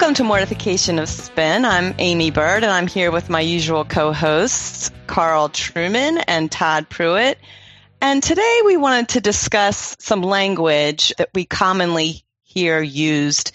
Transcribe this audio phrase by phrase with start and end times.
[0.00, 1.66] Welcome to Mortification of Spin.
[1.66, 6.88] I'm Aimee Byrd, and I'm here with my usual co hosts, Carl Trueman and Todd
[6.88, 7.36] Pruitt.
[8.00, 13.52] And today we wanted to discuss some language that we commonly hear used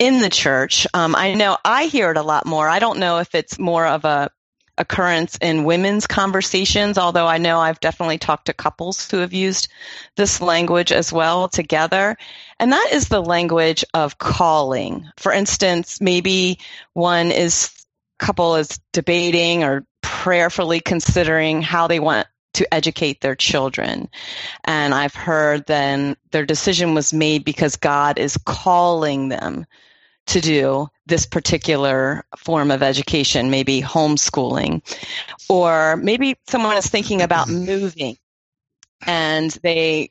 [0.00, 0.88] in the church.
[0.92, 2.68] Um, I know I hear it a lot more.
[2.68, 4.32] I don't know if it's more of a
[4.78, 9.68] occurrence in women's conversations, although I know I've definitely talked to couples who have used
[10.16, 12.16] this language as well together.
[12.58, 15.08] And that is the language of calling.
[15.16, 16.58] For instance, maybe
[16.92, 17.70] one is
[18.20, 24.08] a couple is debating or prayerfully considering how they want to educate their children.
[24.64, 29.66] And I've heard then their decision was made because God is calling them
[30.26, 34.82] to do this particular form of education, maybe homeschooling,
[35.48, 37.66] or maybe someone is thinking about mm-hmm.
[37.66, 38.16] moving
[39.06, 40.10] and they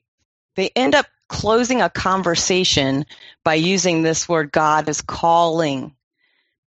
[0.56, 3.06] they end up closing a conversation
[3.44, 5.96] by using this word God is calling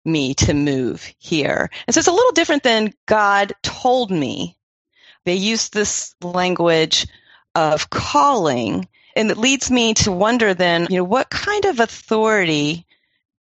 [0.05, 1.69] me to move here.
[1.87, 4.57] And so it's a little different than God told me.
[5.25, 7.07] They use this language
[7.55, 12.85] of calling and it leads me to wonder then, you know, what kind of authority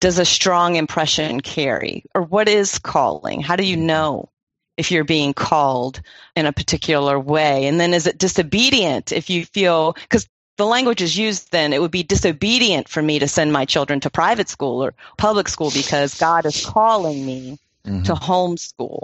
[0.02, 2.04] does a strong impression carry?
[2.12, 3.40] Or what is calling?
[3.40, 4.30] How do you know
[4.76, 6.02] if you're being called
[6.34, 7.66] in a particular way?
[7.66, 11.80] And then is it disobedient if you feel, because the language is used then, it
[11.80, 15.70] would be disobedient for me to send my children to private school or public school
[15.70, 18.02] because God is calling me mm-hmm.
[18.02, 19.02] to homeschool.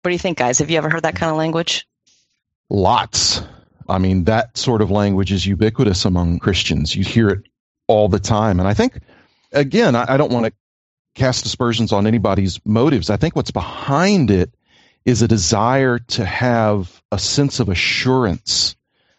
[0.00, 0.60] What do you think, guys?
[0.60, 1.86] Have you ever heard that kind of language?
[2.70, 3.42] Lots.
[3.86, 6.96] I mean, that sort of language is ubiquitous among Christians.
[6.96, 7.42] You hear it
[7.86, 8.60] all the time.
[8.60, 8.98] And I think
[9.52, 10.52] again, I, I don't want to
[11.14, 13.10] cast aspersions on anybody's motives.
[13.10, 14.54] I think what's behind it
[15.04, 18.76] is a desire to have a sense of assurance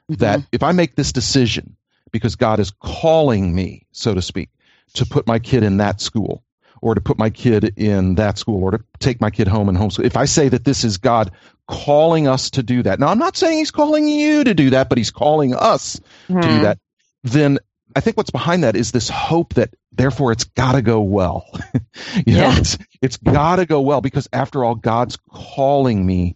[0.10, 0.20] mm-hmm.
[0.20, 1.76] that if I make this decision
[2.12, 4.50] because God is calling me, so to speak,
[4.94, 6.44] to put my kid in that school
[6.82, 9.78] or to put my kid in that school or to take my kid home and
[9.78, 11.32] homeschool, if I say that this is God
[11.68, 14.90] calling us to do that, now I'm not saying he's calling you to do that,
[14.90, 16.36] but he's calling us mm-hmm.
[16.36, 16.64] to do mm-hmm.
[16.64, 16.80] that,
[17.24, 17.60] then
[17.96, 21.46] I think what's behind that is this hope that therefore it's got to go well.
[22.26, 26.36] you know, it's it's got to go well because after all God's calling me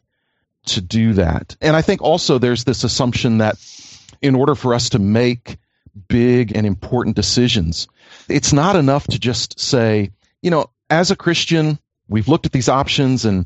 [0.67, 1.55] to do that.
[1.61, 3.55] And I think also there's this assumption that
[4.21, 5.57] in order for us to make
[6.07, 7.87] big and important decisions,
[8.29, 12.69] it's not enough to just say, you know, as a Christian, we've looked at these
[12.69, 13.45] options and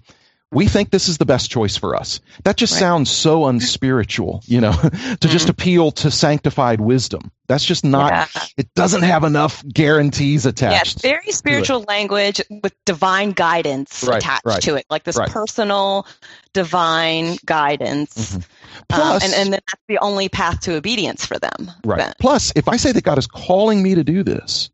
[0.52, 2.20] we think this is the best choice for us.
[2.44, 2.80] That just right.
[2.80, 5.30] sounds so unspiritual, you know, to mm-hmm.
[5.30, 7.32] just appeal to sanctified wisdom.
[7.48, 8.44] That's just not, yeah.
[8.58, 11.04] it doesn't have enough guarantees attached.
[11.04, 16.06] Yeah, very spiritual language with divine guidance right, attached right, to it, like this personal
[16.54, 18.32] divine guidance.
[18.32, 18.38] Mm-hmm.
[18.38, 18.44] Um,
[18.90, 21.72] Plus, um, and, and that's the only path to obedience for them.
[21.86, 22.00] Right.
[22.00, 22.14] Then.
[22.20, 24.70] Plus, if I say that God is calling me to do this,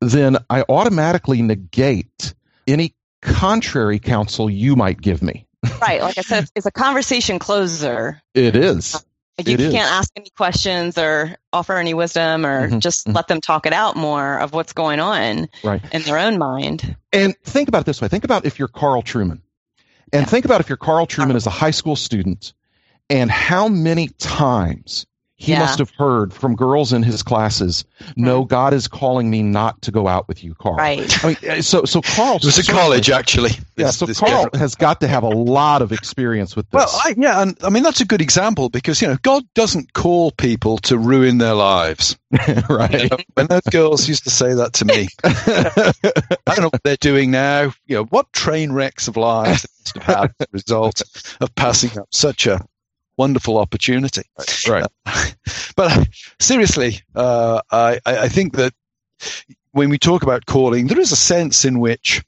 [0.00, 2.34] then I automatically negate
[2.66, 5.46] any contrary counsel you might give me.
[5.80, 6.00] right.
[6.00, 8.22] Like I said, it's a conversation closer.
[8.34, 9.04] It is.
[9.38, 9.90] Like you it can't is.
[9.90, 12.78] ask any questions or offer any wisdom or mm-hmm.
[12.78, 13.16] just mm-hmm.
[13.16, 15.82] let them talk it out more of what's going on right.
[15.92, 16.96] in their own mind.
[17.12, 18.08] And think about it this way.
[18.08, 19.40] Think about if you're Carl Trueman.
[20.12, 20.24] And yeah.
[20.24, 22.52] think about if you're Carl Trueman as a high school student
[23.08, 25.06] and how many times
[25.40, 25.60] he yeah.
[25.60, 29.90] must have heard from girls in his classes, "No, God is calling me not to
[29.90, 31.24] go out with you, Carl." Right.
[31.24, 32.36] I mean, uh, so so Carl.
[32.36, 33.52] It was a college, actually.
[33.74, 33.86] Yeah.
[33.86, 34.56] This, so this Carl different.
[34.56, 36.78] has got to have a lot of experience with this.
[36.78, 39.94] Well, I, yeah, and I mean that's a good example because you know God doesn't
[39.94, 42.18] call people to ruin their lives.
[42.68, 43.04] right.
[43.04, 46.82] You know, when those girls used to say that to me, I don't know what
[46.84, 47.72] they're doing now.
[47.86, 51.02] You know, what train wrecks of lives they must have had as a result
[51.40, 52.62] of passing up such a
[53.20, 54.22] wonderful opportunity.
[54.68, 54.86] Right.
[55.76, 56.08] but
[56.38, 58.72] seriously, uh, I, I think that
[59.72, 62.24] when we talk about calling, there is a sense in which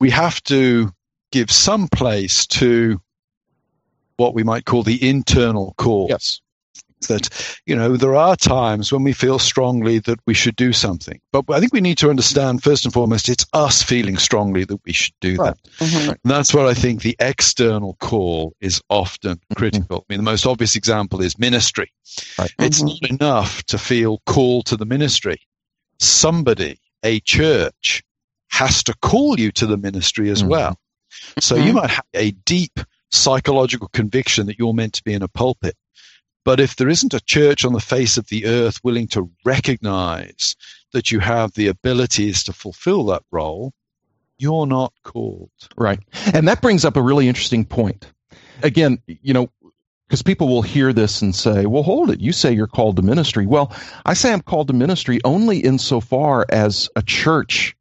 [0.00, 0.90] we have to
[1.32, 3.00] give some place to
[4.16, 6.06] what we might call the internal call.
[6.08, 6.40] Yes
[7.06, 11.20] that you know there are times when we feel strongly that we should do something
[11.32, 14.80] but i think we need to understand first and foremost it's us feeling strongly that
[14.84, 15.54] we should do right.
[15.54, 16.10] that mm-hmm.
[16.10, 19.54] and that's what i think the external call is often mm-hmm.
[19.54, 21.92] critical i mean the most obvious example is ministry
[22.38, 22.52] right.
[22.58, 22.88] it's mm-hmm.
[22.88, 25.38] not enough to feel called to the ministry
[25.98, 28.02] somebody a church
[28.50, 30.48] has to call you to the ministry as Mhm.
[30.48, 30.80] well.
[31.40, 32.80] So you might have a deep
[33.10, 35.76] psychological conviction that you're meant to be in a pulpit.
[36.48, 40.56] But if there isn't a church on the face of the earth willing to recognize
[40.94, 43.74] that you have the abilities to fulfill that role,
[44.38, 45.50] you're not called.
[45.76, 46.00] Right.
[46.32, 48.10] And that brings up a really interesting point.
[48.62, 49.50] Again, you know,
[50.06, 52.22] because people will hear this and say, well, hold it.
[52.22, 53.44] You say you're called to ministry.
[53.44, 57.76] Well, I say I'm called to ministry only insofar as a church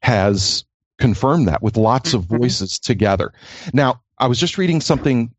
[0.00, 0.64] has
[0.96, 2.38] confirmed that with lots of Mhm.
[2.38, 3.32] voices together.
[3.72, 5.34] Now, I was just reading something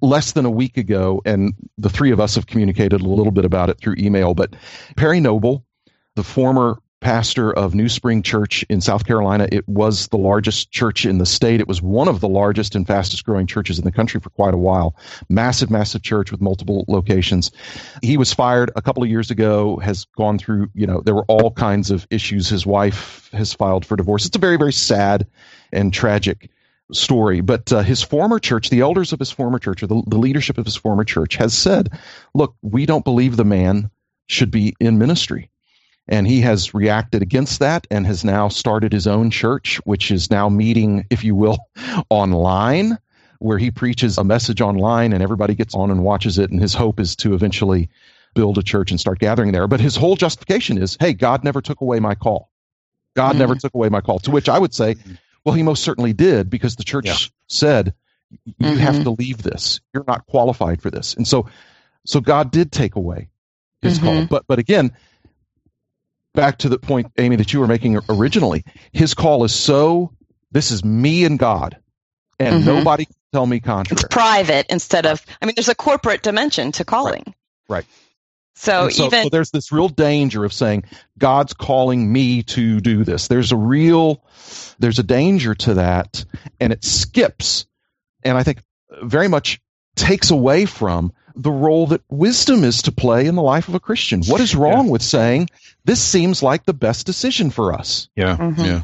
[0.00, 3.44] less than a week ago, and the three of us have communicated a little bit
[3.44, 4.54] about it through email, but
[4.96, 5.64] Perry Noble,
[6.14, 9.46] the former pastor of New Spring Church in South Carolina.
[9.52, 11.60] It was the largest church in the state.
[11.60, 14.54] It was one of the largest and fastest growing churches in the country for quite
[14.54, 14.96] a while.
[15.28, 17.50] Massive, massive church with multiple locations.
[18.02, 21.24] He was fired a couple of years ago, has gone through, you know, there were
[21.28, 22.48] all kinds of issues.
[22.48, 24.26] His wife has filed for divorce.
[24.26, 25.26] It's a very, very sad
[25.72, 26.50] and tragic
[26.92, 27.40] story.
[27.40, 30.58] But uh, his former church, the elders of his former church, or the, the leadership
[30.58, 31.90] of his former church, has said,
[32.34, 33.90] look, we don't believe the man
[34.26, 35.50] should be in ministry.
[36.10, 40.30] And he has reacted against that and has now started his own church, which is
[40.30, 41.58] now meeting, if you will,
[42.10, 42.98] online,
[43.40, 46.50] where he preaches a message online and everybody gets on and watches it.
[46.50, 47.90] And his hope is to eventually
[48.34, 49.66] build a church and start gathering there.
[49.66, 52.50] But his whole justification is, hey, God never took away my call.
[53.14, 53.38] God Mhm.
[53.40, 54.18] never took away my call.
[54.20, 54.96] To which I would say,
[55.48, 57.16] well, he most certainly did because the church Yeah.
[57.48, 57.94] said,
[58.58, 59.04] you have Mhm.
[59.04, 59.80] to leave this.
[59.94, 61.14] You're not qualified for this.
[61.14, 61.48] And so,
[62.04, 63.28] so God did take away
[63.80, 64.12] his call.
[64.22, 64.28] Mhm.
[64.28, 64.92] But, but again,
[66.34, 70.12] back to the point, Aimee, that you were making originally, his call is so,
[70.52, 71.78] this is me and God,
[72.38, 72.66] and Mhm.
[72.66, 74.08] nobody can tell me It's contrary.
[74.10, 77.34] private instead of, I mean, there's a corporate dimension to calling.
[77.68, 77.86] Right.
[78.60, 80.82] So, so, even, so there's this real danger of saying
[81.16, 83.28] God's calling me to do this.
[83.28, 84.24] There's a real,
[84.80, 86.24] there's a danger to that,
[86.58, 87.66] and it skips,
[88.24, 88.58] and I think
[89.02, 89.60] very much
[89.94, 93.80] takes away from the role that wisdom is to play in the life of a
[93.80, 94.22] Christian.
[94.24, 95.50] What is wrong with saying
[95.84, 98.08] this seems like the best decision for us?
[98.16, 98.66] Yeah, Mhm.
[98.66, 98.82] yeah.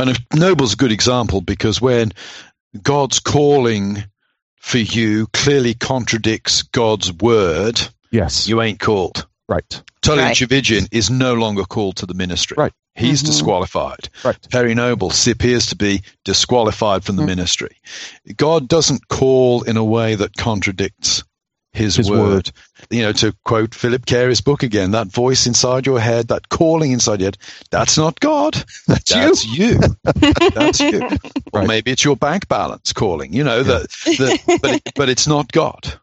[0.00, 2.12] And if Noble's a good example because when
[2.82, 4.02] God's calling
[4.56, 7.80] for you clearly contradicts God's word,
[8.12, 9.26] Yes, you ain't called.
[9.48, 10.36] right, Tully Right.
[10.36, 12.56] Tchividjian is no longer called to the ministry.
[12.56, 12.72] Right.
[12.94, 13.26] He's Mhm.
[13.26, 14.08] disqualified.
[14.24, 14.36] right.
[14.50, 17.26] Perry Noble appears to be disqualified from the Mhm.
[17.26, 17.76] ministry.
[18.36, 21.24] God doesn't call in a way that contradicts
[21.72, 22.18] his, His word.
[22.18, 22.52] word.
[22.90, 26.92] You know, to quote Phillip Cary's book again, that voice inside your head, that calling
[26.92, 27.38] inside your head,
[27.70, 28.62] that's not God.
[28.86, 29.80] That's, That's you.
[29.80, 29.80] you.
[30.54, 31.02] That's you.
[31.54, 31.68] Or Right.
[31.68, 33.32] maybe it's your bank balance calling.
[33.34, 35.94] You know that, that but it, but it's not God.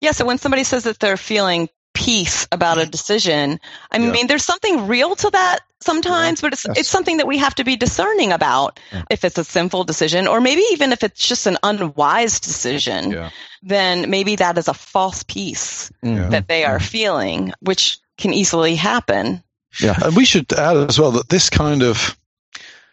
[0.00, 3.58] Yeah, so when somebody says that they're feeling peace about a decision,
[3.90, 4.10] I Yeah.
[4.10, 6.78] mean, there's something real to that sometimes, but it's, Yes.
[6.78, 9.02] it's something that we have to be discerning about Yeah.
[9.10, 13.30] if it's a sinful decision, or maybe even if it's just an unwise decision, Yeah.
[13.62, 16.30] then maybe that is a false peace Mhm.
[16.32, 19.42] that they are feeling, which can easily happen.
[19.80, 19.96] Yeah.
[20.02, 22.16] And we should add as well that this kind of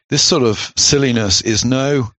[0.09, 2.11] this sort of silliness is no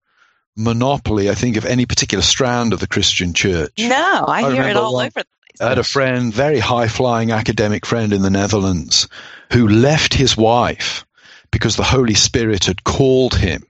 [0.57, 3.73] monopoly, I think, of any particular strand of the Christian church.
[3.79, 5.27] No, I, I hear it all one- over the
[5.65, 9.07] I had a friend, very high flying academic friend in the Netherlands,
[9.53, 11.07] who left his wife
[11.53, 13.65] because the Holy Spirit had called him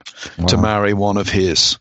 [0.47, 1.77] to marry one of his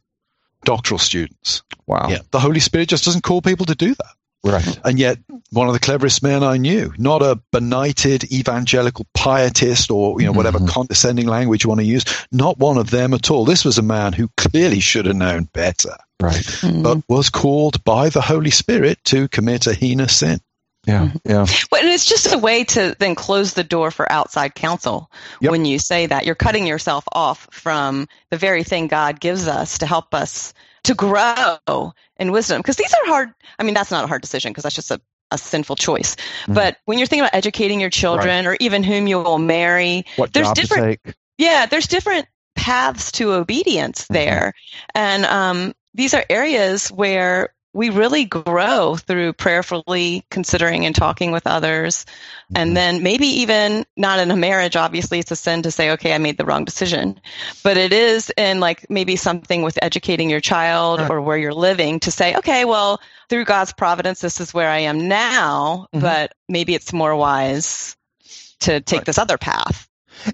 [0.64, 1.62] doctoral students.
[1.87, 2.08] Wow.
[2.11, 2.18] Yeah.
[2.30, 4.14] The Holy Spirit just doesn't call people to do that.
[4.44, 4.78] Right.
[4.84, 5.18] And yet,
[5.50, 10.32] one of the cleverest men I knew, not a benighted evangelical pietist or you know
[10.32, 10.68] whatever Mhm.
[10.68, 13.44] condescending language you want to use, not one of them at all.
[13.46, 16.46] This was a man who clearly should have known better, Right.
[16.62, 20.40] But was called by the Holy Spirit to commit a heinous sin.
[20.86, 21.10] Yeah.
[21.24, 21.46] Yeah.
[21.72, 25.10] Well, and it's just a way to then close the door for outside counsel.
[25.40, 25.50] Yep.
[25.50, 29.78] When you say that, you're cutting yourself off from the very thing God gives us
[29.78, 30.52] to help us
[30.85, 32.61] to grow in wisdom.
[32.61, 33.35] Because these are hard.
[33.59, 35.00] I mean, that's not a hard decision because that's just a,
[35.31, 36.17] a sinful choice.
[36.47, 36.55] Mhm.
[36.55, 40.33] But when you're thinking about educating your children or even whom you will marry, What
[40.33, 41.00] There's different-
[41.38, 44.55] yeah, there's different paths to obedience there.
[44.95, 51.47] And um, these are areas where we really grow through prayerfully considering and talking with
[51.47, 52.07] others.
[52.54, 56.14] And then maybe even not in a marriage, obviously it's a sin to say, okay,
[56.14, 57.21] I made the wrong decision.
[57.64, 61.99] But it is in like maybe something with educating your child or where you're living
[62.00, 66.00] to say, okay, well, through God's providence, this is where I am now, Mhm.
[66.00, 67.97] but maybe it's more wise
[68.61, 69.07] to take Right.
[69.07, 69.88] this other path.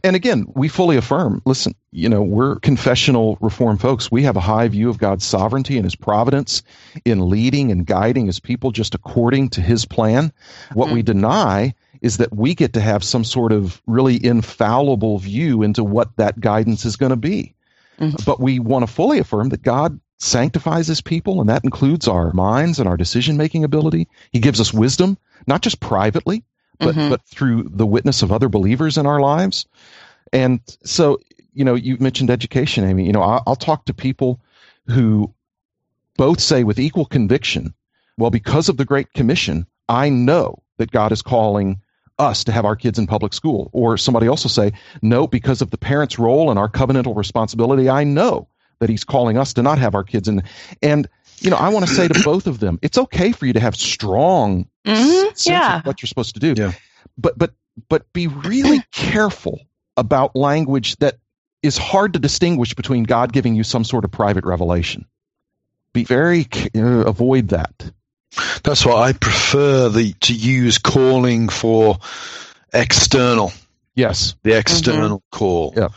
[0.05, 4.11] And again, we fully affirm, listen, you know, we're confessional reform folks.
[4.11, 6.63] We have a high view of God's sovereignty and his providence
[7.05, 10.33] in leading and guiding his people just according to his plan.
[10.73, 10.95] What mm-hmm.
[10.95, 15.85] we deny is that we get to have some sort of really infallible view into
[15.85, 17.55] what that guidance is going to be.
[17.99, 18.17] Mm-hmm.
[18.25, 22.33] But we want to fully affirm that God sanctifies his people, and that includes our
[22.33, 24.09] minds and our decision making ability.
[24.33, 26.45] He gives us wisdom, not just privately,
[26.81, 27.11] but, mm-hmm.
[27.11, 29.67] but through the witness of other believers in our lives.
[30.33, 31.21] And so,
[31.55, 33.07] you know, you mentioned education, Aimee.
[33.07, 34.41] You know, I'll, I'll talk to people
[34.87, 35.33] who
[36.17, 37.75] both say with equal conviction,
[38.19, 41.81] well, because of the Great Commission, I know that God is calling
[42.19, 43.71] us to have our kids in public school.
[43.73, 44.73] Or somebody else will say,
[45.03, 49.39] no, because of the parent's role and our covenantal responsibility, I know that he's calling
[49.39, 50.43] us to not have our kids in.
[50.83, 51.09] And,
[51.41, 53.61] you know, I want to say to both of them, it's okay for you to
[53.61, 55.51] have strong mm-hmm.
[55.51, 55.83] yeah.
[55.83, 56.55] what you're supposed to do.
[56.57, 56.73] Yeah.
[57.17, 57.53] But, but,
[57.89, 59.61] but be really careful
[59.97, 61.19] about language that
[61.63, 65.07] is hard to distinguish between God giving you some sort of private revelation.
[65.93, 67.91] Be very, uh, avoid that.
[68.63, 71.99] That's why I prefer the to use calling for
[72.73, 73.53] external.
[74.01, 75.39] Yes, the external mm-hmm.
[75.39, 75.75] call.
[75.77, 75.89] Yeah.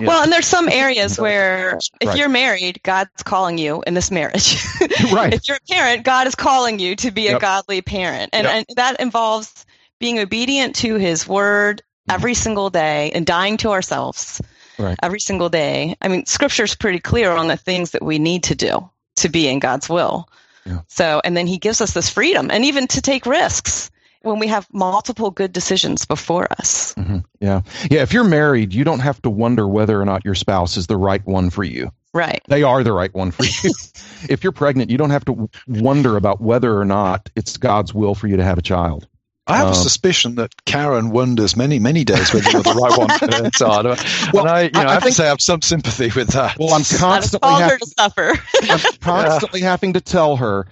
[0.00, 0.06] yeah.
[0.06, 2.18] Well, and there's some areas where if right.
[2.18, 4.56] you're married, God's calling you in this marriage.
[5.12, 5.34] right.
[5.34, 7.36] If you're a parent, God is calling you to be yep.
[7.36, 8.54] a godly parent, and, yep.
[8.68, 9.66] and that involves
[9.98, 14.40] being obedient to His word every single day and dying to ourselves
[14.78, 14.98] right.
[15.02, 15.96] every single day.
[16.00, 19.48] I mean, Scripture's pretty clear on the things that we need to do to be
[19.48, 20.28] in God's will.
[20.64, 20.80] Yeah.
[20.88, 23.90] So, and then he gives us this freedom and even to take risks
[24.22, 26.94] when we have multiple good decisions before us.
[26.94, 27.18] Mm-hmm.
[27.40, 27.62] Yeah.
[27.90, 28.02] Yeah.
[28.02, 30.96] If you're married, you don't have to wonder whether or not your spouse is the
[30.96, 31.90] right one for you.
[32.12, 32.42] Right.
[32.48, 33.72] They are the right one for you.
[34.28, 38.14] if you're pregnant, you don't have to wonder about whether or not it's God's will
[38.14, 39.06] for you to have a child.
[39.46, 42.96] I have um, a suspicion that Karen wonders many, many days whether you're the right
[42.96, 43.86] one for her child.
[44.32, 46.28] Well, and I, you know, I, I have to say I have some sympathy with
[46.28, 46.56] that.
[46.58, 48.32] Well, I'm constantly having to suffer.
[48.62, 49.70] I'm constantly yeah.
[49.70, 50.66] having to tell her,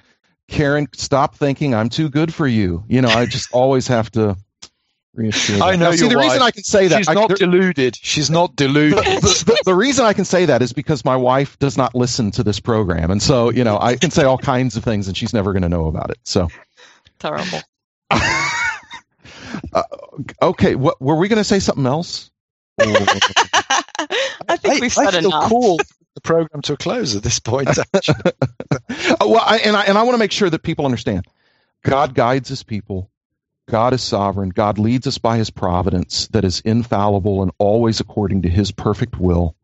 [0.48, 2.84] Karen, stop thinking I'm too good for you.
[2.88, 4.36] You know, I just always have to
[5.14, 5.62] reassure.
[5.62, 5.90] I know.
[5.90, 6.24] Now, see, the wife.
[6.24, 7.96] reason I can say that she's I, not there, deluded.
[7.96, 8.98] She's not deluded.
[8.98, 12.30] The, the, the, reason I can say that is because my wife does not listen
[12.32, 15.16] to this program, and so you know I can say all kinds of things, and
[15.16, 16.18] she's never going to know about it.
[16.24, 16.48] So
[17.18, 17.60] terrible.
[19.72, 19.82] Uh,
[20.42, 22.30] okay, what were we going to say something else?
[22.80, 25.48] I think we've said I feel enough.
[25.48, 25.78] Cool
[26.18, 27.68] the program to a close at this point.
[29.20, 31.26] Oh, well, I, and I and I want to make sure that people understand.
[31.82, 33.10] God guides His people.
[33.68, 34.48] God is sovereign.
[34.50, 39.18] God leads us by His providence that is infallible and always according to His perfect
[39.18, 39.54] will.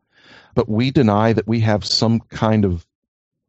[0.54, 2.86] But we deny that we have some kind of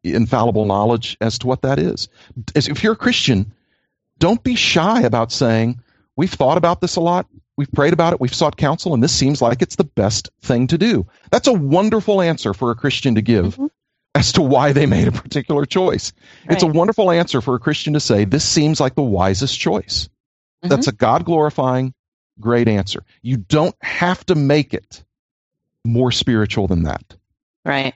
[0.04, 2.08] infallible knowledge as to what that is.
[2.56, 3.54] As if you're a Christian,
[4.18, 5.82] don't be shy about saying,
[6.16, 7.28] We've thought about this a lot.
[7.58, 8.20] We've prayed about it.
[8.20, 11.08] We've sought counsel, and this seems like it's the best thing to do.
[11.32, 13.68] That's a wonderful answer for a Christian to give mm-hmm.
[14.14, 16.12] as to why they made a particular choice.
[16.46, 16.56] Right.
[16.56, 20.10] It's a wonderful answer for a Christian to say, This seems like the wisest choice.
[20.64, 20.70] Mm-hmm.
[20.70, 21.94] That's a God glorifying,
[22.40, 23.04] great answer.
[23.22, 25.04] You don't have to make it
[25.86, 27.16] more spiritual than that.
[27.64, 27.94] Right.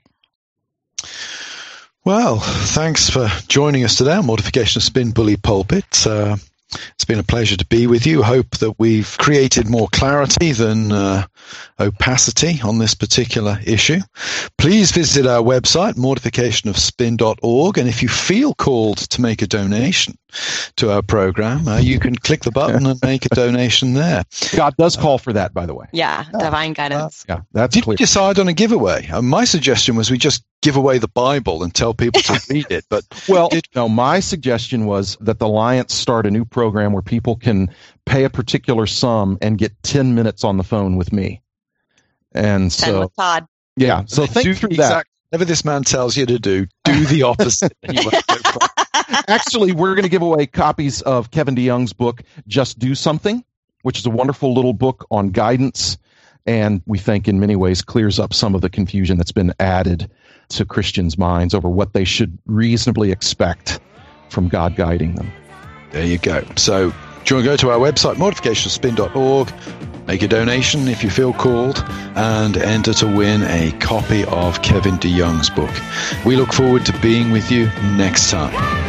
[2.05, 6.07] Well, thanks for joining us today on Mortification of Spin Bully Pulpit.
[6.07, 6.37] Uh,
[6.71, 8.21] it's been a pleasure to be with you.
[8.23, 11.25] Hope that we've created more clarity than uh,
[11.79, 13.99] opacity on this particular issue.
[14.57, 20.17] Please visit our website, mortificationofspin.org, and if you feel called to make a donation
[20.75, 24.23] to our program, uh, you can click the button and make a donation there.
[24.55, 25.87] God does call for that, by the way.
[25.91, 27.25] Yeah, divine guidance.
[27.27, 27.97] Uh, yeah, that's Did clear.
[27.97, 29.07] decide on a giveaway?
[29.07, 32.67] Uh, my suggestion was we just give away the Bible and tell people to read
[32.69, 32.85] it.
[32.89, 37.01] But well, did- no, my suggestion was that the Alliance start a new program where
[37.01, 37.73] people can
[38.05, 41.41] pay a particular sum and get ten minutes on the phone with me.
[42.33, 43.47] And so, with Todd.
[43.75, 45.37] Yeah, so think do through exact, that.
[45.37, 47.73] Whatever this man tells you to do, do the opposite.
[49.27, 53.43] Actually, we're going to give away copies of Kevin DeYoung's book, Just Do Something,
[53.83, 55.97] which is a wonderful little book on guidance
[56.45, 60.09] and we think in many ways clears up some of the confusion that's been added
[60.49, 63.79] to Christians' minds over what they should reasonably expect
[64.29, 65.31] from God guiding them.
[65.91, 66.43] There you go.
[66.55, 66.89] So,
[67.25, 69.53] do you want to go to our website, mortificationspin.org,
[70.07, 71.83] make a donation if you feel called,
[72.15, 75.69] and enter to win a copy of Kevin DeYoung's book.
[76.25, 77.65] We look forward to being with you
[77.95, 78.88] next time.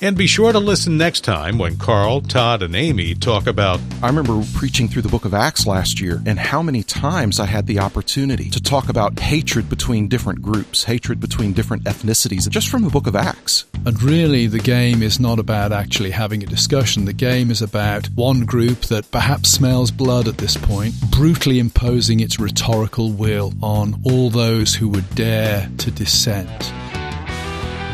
[0.00, 3.80] And be sure to listen next time when Carl, Todd, and Aimee talk about.
[4.00, 7.46] I remember preaching through the book of Acts last year, and how many times I
[7.46, 12.68] had the opportunity to talk about hatred between different groups, hatred between different ethnicities, just
[12.68, 13.64] from the book of Acts.
[13.86, 17.04] And really, the game is not about actually having a discussion.
[17.04, 22.20] The game is about one group that perhaps smells blood at this point, brutally imposing
[22.20, 26.72] its rhetorical will on all those who would dare to dissent.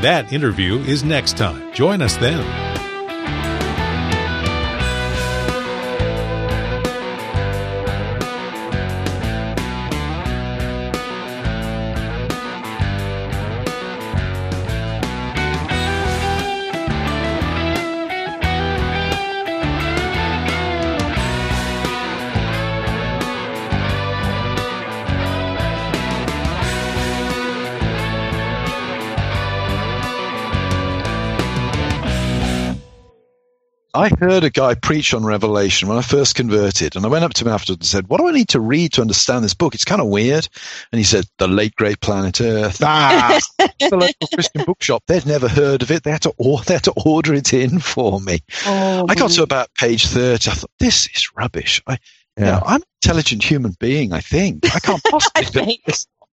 [0.03, 1.73] That interview is next time.
[1.73, 2.64] Join us then.
[33.95, 37.33] I heard a guy preach on Revelation when I first converted, and I went up
[37.35, 39.75] to him afterwards and said, "What do I need to read to understand this book?
[39.75, 40.49] It's kind of weird."
[40.91, 45.05] And he said, "The late great planet Earth." Ah, the local Christian bookshop.
[45.07, 46.03] They'd never heard of it.
[46.03, 48.41] They had to or- they had to order it in for me.
[48.67, 50.51] Oh, I got to about page thirty.
[50.51, 51.99] I thought, "This is rubbish." I,
[52.37, 52.45] yeah.
[52.47, 54.13] You know, I'm an intelligent human being.
[54.13, 55.31] I think I can't possibly.
[55.37, 55.81] I think.